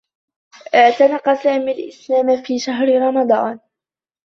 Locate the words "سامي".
1.33-1.71